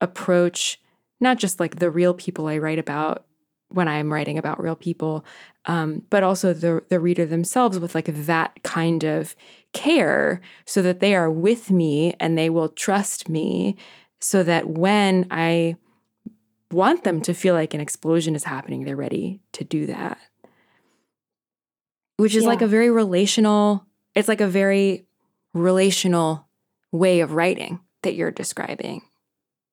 [0.00, 0.80] approach
[1.20, 3.24] not just like the real people I write about
[3.68, 5.24] when I'm writing about real people,
[5.64, 9.34] um, but also the the reader themselves with like that kind of
[9.72, 13.76] care, so that they are with me and they will trust me,
[14.20, 15.76] so that when I
[16.70, 20.18] want them to feel like an explosion is happening, they're ready to do that.
[22.16, 22.48] Which is yeah.
[22.48, 23.84] like a very relational.
[24.14, 25.06] It's like a very
[25.52, 26.46] relational
[26.92, 29.02] way of writing that you're describing.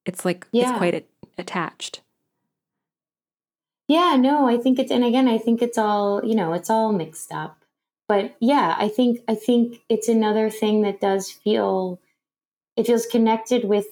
[0.06, 0.69] It's like yeah.
[0.69, 1.03] it's quite a,
[1.38, 2.01] attached.
[3.88, 6.93] Yeah, no, I think it's and again, I think it's all, you know, it's all
[6.93, 7.58] mixed up.
[8.08, 12.00] But yeah, I think I think it's another thing that does feel
[12.78, 13.88] it feels connected with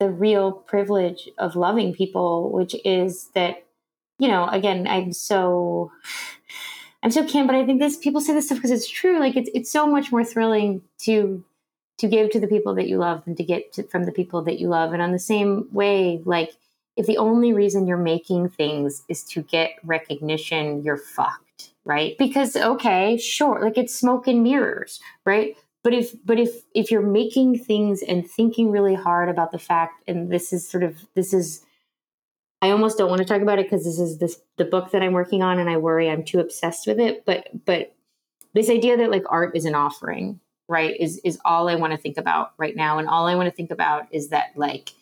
[0.00, 3.64] the real privilege of loving people, which is that,
[4.18, 5.92] you know, again, I'm so
[7.02, 9.20] I'm so can, but I think this people say this stuff because it's true.
[9.20, 11.44] Like it's it's so much more thrilling to
[11.98, 14.42] to give to the people that you love than to get to, from the people
[14.42, 14.92] that you love.
[14.92, 16.52] And on the same way, like
[16.96, 22.16] if the only reason you're making things is to get recognition, you're fucked, right?
[22.18, 25.56] Because okay, sure, like it's smoke and mirrors, right?
[25.82, 30.02] But if but if if you're making things and thinking really hard about the fact,
[30.08, 31.64] and this is sort of this is
[32.62, 35.02] I almost don't want to talk about it because this is this the book that
[35.02, 37.24] I'm working on and I worry I'm too obsessed with it.
[37.26, 37.94] But but
[38.54, 41.98] this idea that like art is an offering, right, is is all I want to
[41.98, 42.98] think about right now.
[42.98, 44.92] And all I want to think about is that like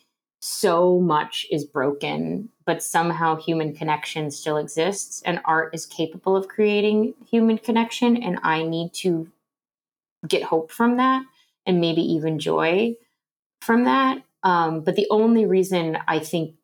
[0.45, 6.49] so much is broken, but somehow human connection still exists and art is capable of
[6.49, 8.21] creating human connection.
[8.21, 9.31] And I need to
[10.27, 11.23] get hope from that
[11.65, 12.97] and maybe even joy
[13.61, 14.21] from that.
[14.43, 16.55] Um, but the only reason I think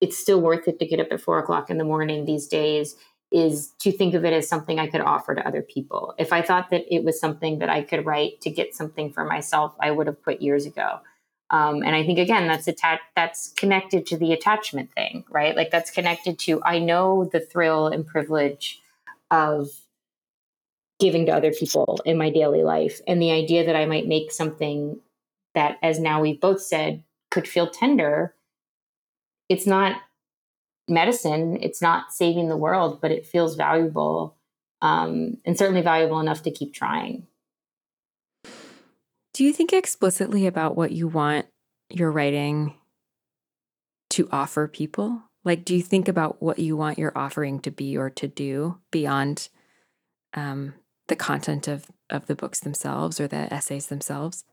[0.00, 2.94] it's still worth it to get up at four o'clock in the morning these days
[3.32, 6.14] is to think of it as something I could offer to other people.
[6.16, 9.24] If I thought that it was something that I could write to get something for
[9.24, 11.00] myself, I would have quit years ago.
[11.50, 13.02] Um, and I think again, that's attached.
[13.16, 15.56] That's connected to the attachment thing, right?
[15.56, 18.80] Like that's connected to I know the thrill and privilege
[19.30, 19.68] of
[21.00, 24.30] giving to other people in my daily life, and the idea that I might make
[24.30, 25.00] something
[25.54, 28.34] that, as now we've both said, could feel tender.
[29.48, 30.00] It's not
[30.86, 31.58] medicine.
[31.60, 34.36] It's not saving the world, but it feels valuable,
[34.82, 37.26] um, and certainly valuable enough to keep trying.
[39.40, 41.46] Do you think explicitly about what you want
[41.88, 42.74] your writing
[44.10, 45.22] to offer people?
[45.46, 48.80] Like, do you think about what you want your offering to be or to do
[48.90, 49.48] beyond
[50.34, 50.74] um,
[51.08, 54.44] the content of, of the books themselves or the essays themselves?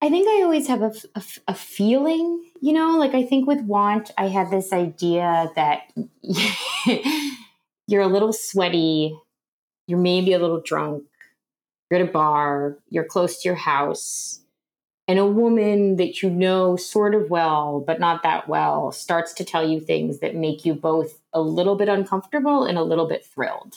[0.00, 3.62] I think I always have a, a, a, feeling, you know, like I think with
[3.62, 5.90] Want, I had this idea that
[7.88, 9.18] you're a little sweaty,
[9.88, 11.02] you're maybe a little drunk,
[11.94, 14.40] you're at a bar, you're close to your house,
[15.06, 19.44] and a woman that you know sort of well, but not that well, starts to
[19.44, 23.24] tell you things that make you both a little bit uncomfortable and a little bit
[23.24, 23.76] thrilled.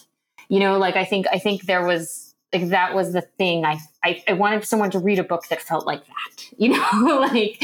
[0.49, 3.65] You know, like I think I think there was like that was the thing.
[3.65, 6.45] I I, I wanted someone to read a book that felt like that.
[6.57, 7.61] You know, like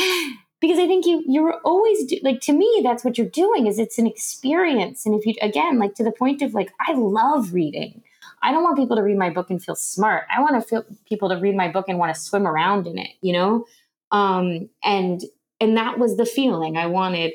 [0.59, 3.79] because I think you you're always do, like to me that's what you're doing is
[3.79, 5.05] it's an experience.
[5.05, 8.03] And if you again like to the point of like I love reading.
[8.43, 10.25] I don't want people to read my book and feel smart.
[10.35, 12.97] I want to feel people to read my book and want to swim around in
[12.97, 13.65] it, you know?
[14.11, 15.21] Um, and
[15.61, 17.31] and that was the feeling I wanted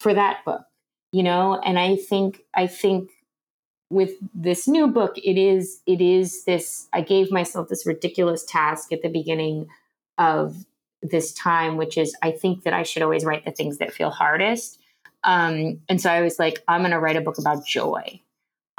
[0.00, 0.62] for that book,
[1.12, 1.60] you know?
[1.64, 3.10] And I think I think
[3.90, 8.92] with this new book, it is it is this I gave myself this ridiculous task
[8.92, 9.68] at the beginning
[10.18, 10.66] of
[11.00, 14.10] this time, which is I think that I should always write the things that feel
[14.10, 14.80] hardest.
[15.22, 18.20] Um, and so I was like, I'm going to write a book about joy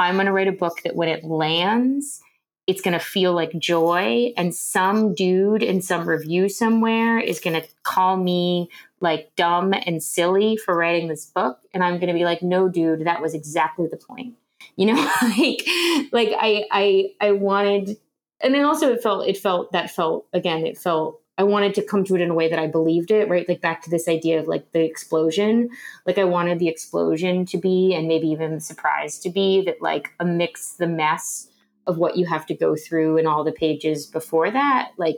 [0.01, 2.21] I'm going to write a book that when it lands,
[2.67, 4.33] it's going to feel like joy.
[4.37, 10.01] And some dude in some review somewhere is going to call me like dumb and
[10.01, 11.59] silly for writing this book.
[11.73, 14.35] And I'm going to be like, no, dude, that was exactly the point.
[14.75, 15.67] You know, like,
[16.11, 17.97] like I, I, I wanted,
[18.39, 21.81] and then also it felt, it felt, that felt, again, it felt I wanted to
[21.81, 23.47] come to it in a way that I believed it, right?
[23.47, 25.69] Like back to this idea of like the explosion.
[26.05, 29.81] Like I wanted the explosion to be, and maybe even the surprise to be that
[29.81, 31.47] like amidst the mess
[31.87, 35.17] of what you have to go through and all the pages before that, like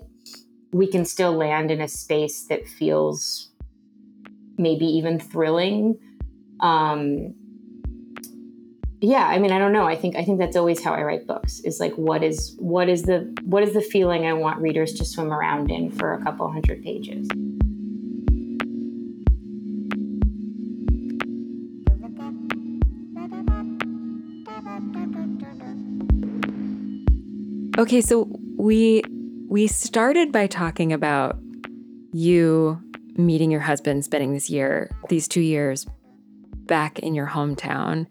[0.71, 3.49] we can still land in a space that feels
[4.57, 5.97] maybe even thrilling.
[6.59, 7.35] Um,
[9.03, 11.27] yeah i mean i don't know i think i think that's always how i write
[11.27, 14.93] books is like what is what is the what is the feeling i want readers
[14.93, 17.27] to swim around in for a couple hundred pages
[27.77, 29.03] okay so we
[29.49, 31.37] we started by talking about
[32.13, 32.81] you
[33.17, 35.85] meeting your husband spending this year these two years
[36.65, 38.07] back in your hometown.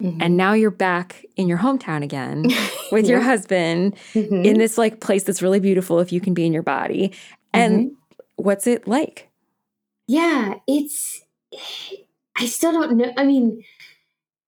[0.00, 0.22] Mm-hmm.
[0.22, 2.46] And now you're back in your hometown again
[2.92, 4.44] with your husband mm-hmm.
[4.44, 7.12] in this like place that's really beautiful if you can be in your body.
[7.52, 8.22] And mm-hmm.
[8.36, 9.30] what's it like?
[10.06, 11.22] Yeah, it's
[12.36, 13.12] I still don't know.
[13.16, 13.62] I mean,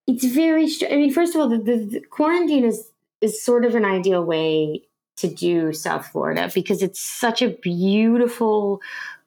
[0.06, 2.90] it's very I mean, first of all, the, the, the quarantine is
[3.20, 4.82] is sort of an ideal way
[5.16, 8.80] to do South Florida because it's such a beautiful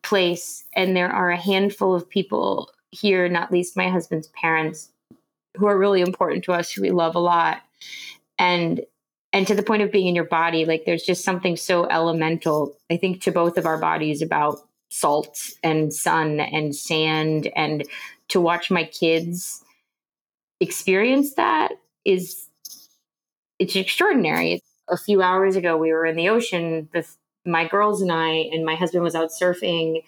[0.04, 4.92] place and there are a handful of people here, not least my husband's parents,
[5.58, 7.62] who are really important to us, who we love a lot.
[8.38, 8.82] And
[9.32, 12.76] and to the point of being in your body, like there's just something so elemental,
[12.90, 17.52] I think, to both of our bodies about salt and sun and sand.
[17.56, 17.86] And
[18.30, 19.64] to watch my kids
[20.60, 21.74] experience that
[22.06, 22.48] is
[23.60, 24.62] it's extraordinary.
[24.88, 26.90] A few hours ago, we were in the ocean.
[27.46, 30.04] My girls and I, and my husband was out surfing,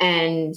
[0.00, 0.54] and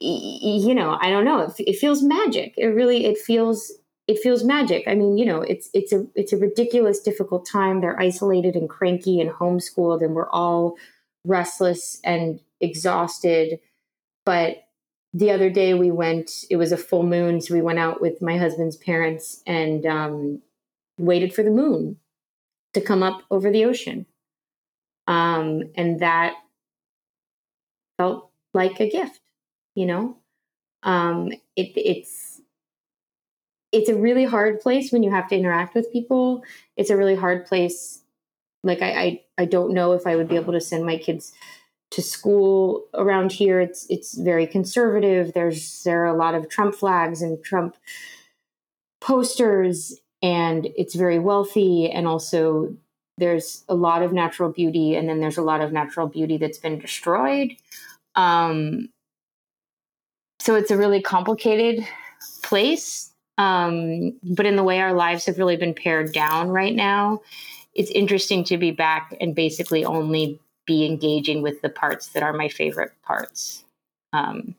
[0.00, 1.40] you know, I don't know.
[1.40, 2.54] It, it feels magic.
[2.56, 3.72] It really, it feels,
[4.06, 4.84] it feels magic.
[4.86, 7.80] I mean, you know, it's it's a it's a ridiculous, difficult time.
[7.80, 10.76] They're isolated and cranky and homeschooled, and we're all
[11.24, 13.60] restless and exhausted.
[14.26, 14.64] But
[15.14, 16.30] the other day we went.
[16.50, 20.42] It was a full moon, so we went out with my husband's parents and um,
[20.98, 21.96] waited for the moon
[22.74, 24.06] to come up over the ocean,
[25.06, 26.34] um, and that
[27.96, 29.20] felt like a gift
[29.74, 30.16] you know?
[30.82, 32.40] Um, it, it's
[33.72, 36.42] it's a really hard place when you have to interact with people.
[36.76, 38.00] It's a really hard place
[38.62, 41.34] like I, I i don't know if i would be able to send my kids
[41.94, 43.60] to school around here.
[43.60, 45.32] It's it's very conservative.
[45.32, 47.76] There's there are a lot of trump flags and trump
[49.00, 52.74] posters and it's very wealthy and also
[53.18, 56.58] there's a lot of natural beauty and then there's a lot of natural beauty that's
[56.58, 57.52] been destroyed.
[58.16, 58.88] Um,
[60.44, 61.86] so it's a really complicated
[62.42, 63.10] place.
[63.38, 67.22] Um, but in the way our lives have really been pared down right now,
[67.72, 72.34] it's interesting to be back and basically only be engaging with the parts that are
[72.34, 73.64] my favorite parts.
[74.12, 74.54] Um,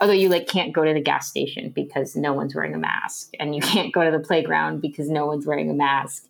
[0.00, 3.30] although you like can't go to the gas station because no one's wearing a mask,
[3.38, 6.24] and you can't go to the playground because no one's wearing a mask.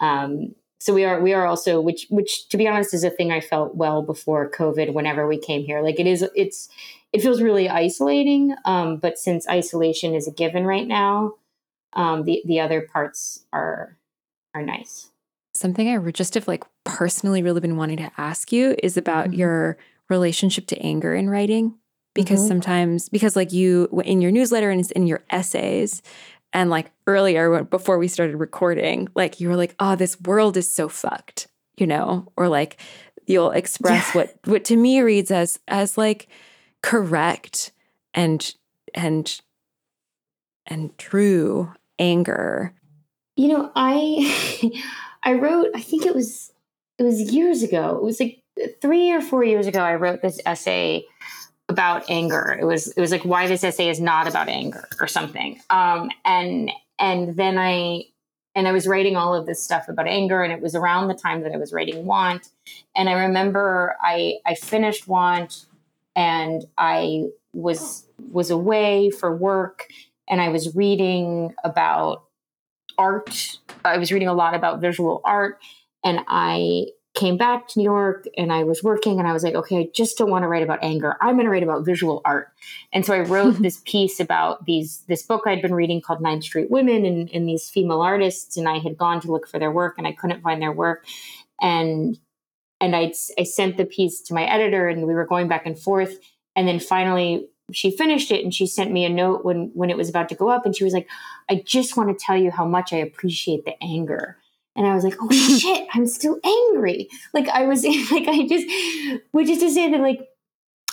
[0.00, 0.54] Um,
[0.84, 3.40] so we are we are also which which to be honest is a thing I
[3.40, 4.92] felt well before COVID.
[4.92, 6.68] Whenever we came here, like it is it's
[7.10, 8.54] it feels really isolating.
[8.66, 11.36] Um, but since isolation is a given right now,
[11.94, 13.96] um, the the other parts are
[14.52, 15.08] are nice.
[15.54, 19.38] Something I just have like personally really been wanting to ask you is about mm-hmm.
[19.40, 19.78] your
[20.10, 21.78] relationship to anger in writing
[22.14, 22.48] because mm-hmm.
[22.48, 26.02] sometimes because like you in your newsletter and in your essays
[26.54, 30.70] and like earlier before we started recording like you were like oh this world is
[30.70, 32.32] so fucked you know?
[32.36, 32.78] Or like
[33.26, 34.20] you'll express yeah.
[34.20, 36.28] what what to me reads as as like
[36.82, 37.72] correct
[38.12, 38.54] and
[38.94, 39.40] and
[40.66, 42.74] and true anger.
[43.36, 44.70] You know i
[45.22, 46.52] i wrote i think it was
[46.98, 47.96] it was years ago.
[47.96, 48.40] It was like
[48.80, 51.04] three or four years ago i wrote this essay
[51.74, 52.56] about anger.
[52.60, 55.60] It was it was like why this essay is not about anger or something.
[55.70, 58.04] Um and and then i
[58.54, 61.14] and i was writing all of this stuff about anger and it was around the
[61.14, 62.48] time that i was writing want.
[62.94, 65.66] And i remember i i finished want
[66.16, 69.86] and I was was away for work
[70.28, 72.24] and I was reading about
[72.98, 73.58] art.
[73.84, 75.58] I was reading a lot about visual art
[76.04, 79.54] and I came back to New York and I was working and I was like,
[79.54, 81.16] okay, I just don't want to write about anger.
[81.20, 82.52] I'm going to write about visual art.
[82.92, 86.44] And so I wrote this piece about these this book I'd been reading called Ninth
[86.44, 89.70] Street Women and, and these female artists and I had gone to look for their
[89.70, 91.06] work and I couldn't find their work.
[91.60, 92.18] And
[92.80, 95.78] and I, I sent the piece to my editor and we were going back and
[95.78, 96.18] forth
[96.56, 99.96] and then finally she finished it and she sent me a note when when it
[99.96, 101.08] was about to go up and she was like
[101.48, 104.36] i just want to tell you how much i appreciate the anger
[104.76, 108.66] and i was like oh shit i'm still angry like i was like i just
[109.32, 110.28] which is to say that like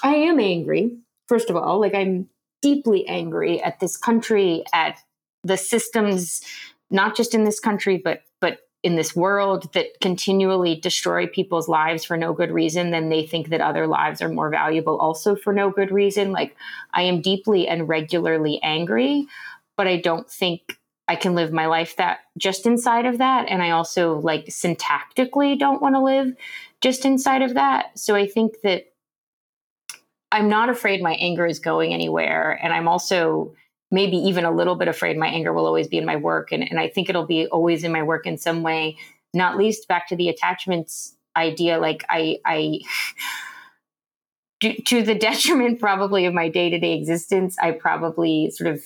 [0.04, 2.28] i am angry first of all like i'm
[2.62, 5.00] deeply angry at this country at
[5.44, 6.42] the systems
[6.90, 12.04] not just in this country but but in this world that continually destroy people's lives
[12.04, 15.54] for no good reason, then they think that other lives are more valuable also for
[15.54, 16.32] no good reason.
[16.32, 16.56] Like,
[16.94, 19.28] I am deeply and regularly angry,
[19.78, 20.80] but I don't think
[21.12, 23.50] I can live my life that just inside of that.
[23.50, 26.34] And I also, like, syntactically don't want to live
[26.80, 28.00] just inside of that.
[28.00, 28.86] So I think that
[30.32, 32.58] I'm not afraid my anger is going anywhere.
[32.64, 33.54] And I'm also
[33.92, 36.54] maybe even a little bit afraid my anger will always be in my work.
[36.54, 38.98] And, and I think it'll be always in my work in some way,
[39.34, 41.78] not least back to the attachments idea.
[41.78, 42.80] Like I, I,
[44.62, 48.82] to, to the detriment probably of my day to day existence, I probably sort of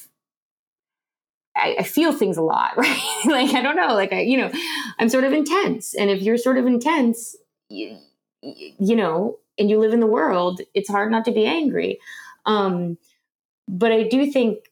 [1.56, 3.00] I, I, feel things a lot, right?
[3.26, 4.52] like I don't know, like I, you know,
[5.00, 7.36] I'm sort of intense, and if you're sort of intense,
[7.70, 7.98] you,
[8.42, 12.00] you know, and you live in the world, it's hard not to be angry.
[12.46, 12.98] Um,
[13.68, 14.70] but I do think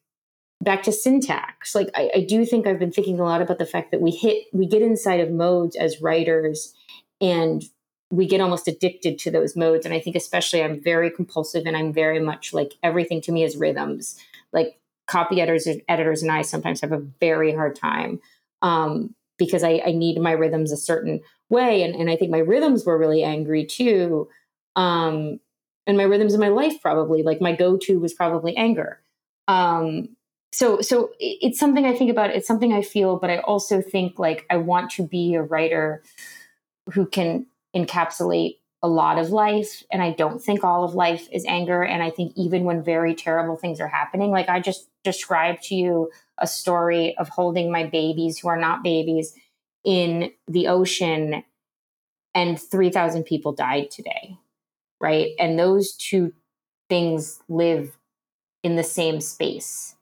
[0.61, 3.65] back to syntax, like I, I do think I've been thinking a lot about the
[3.65, 6.73] fact that we hit, we get inside of modes as writers,
[7.19, 7.63] and
[8.11, 9.85] we get almost addicted to those modes.
[9.85, 13.43] And I think especially I'm very compulsive, and I'm very much like everything to me
[13.43, 14.17] is rhythms.
[14.51, 18.19] Like copy editors editors and I sometimes have a very hard time
[18.61, 22.39] um, because I, I, need my rhythms a certain way, and, and I think my
[22.39, 24.29] rhythms were really angry too,
[24.75, 25.39] um,
[25.85, 29.01] and my rhythms in my life probably like my go to was probably anger.
[29.47, 30.15] Um,
[30.53, 32.29] so so it's something I think about.
[32.29, 36.03] It's something I feel, but I also think like I want to be a writer
[36.93, 41.45] who can encapsulate a lot of life and i don't think all of life is
[41.45, 45.63] anger and i think even when very terrible things are happening like i just described
[45.63, 49.33] to you a story of holding my babies who are not babies
[49.83, 51.43] in the ocean
[52.33, 54.37] and 3000 people died today
[54.99, 56.33] right and those two
[56.89, 57.97] things live
[58.63, 59.95] in the same space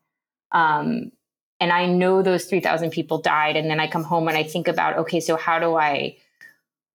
[0.52, 1.12] um,
[1.60, 4.68] and i know those 3000 people died and then i come home and i think
[4.68, 6.16] about okay so how do i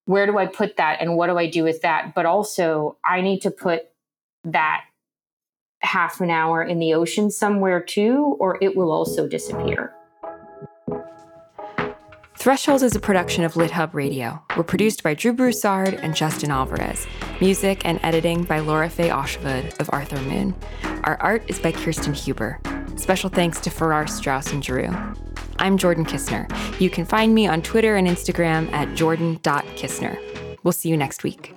[0.07, 2.15] where do I put that and what do I do with that?
[2.15, 3.83] But also, I need to put
[4.45, 4.85] that
[5.79, 9.93] half an hour in the ocean somewhere too, or it will also disappear.
[12.35, 14.41] Thresholds is a production of LitHub Radio.
[14.55, 17.05] We're produced by Drew Broussard and Justin Alvarez.
[17.41, 20.55] Music and editing by Lora-Faye Åshuvud of Arthur Moon.
[21.03, 22.61] Our art is by Kirsten Huber.
[22.95, 24.95] Special thanks to Farrar Straus and Giroux.
[25.59, 26.47] I'm Jordan Kisner.
[26.79, 30.57] You can find me on Twitter and Instagram at jordan.kisner.
[30.63, 31.53] We'll see you next week.